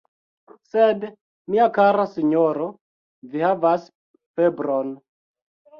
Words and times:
Sed, 0.69 1.05
mia 1.55 1.67
kara 1.77 2.07
sinjoro, 2.15 2.67
vi 3.35 3.47
havas 3.51 3.89
febron! 4.41 4.95